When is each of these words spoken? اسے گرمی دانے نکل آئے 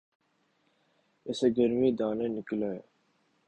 اسے 1.25 1.47
گرمی 1.57 1.89
دانے 1.99 2.27
نکل 2.35 2.61
آئے 2.69 2.81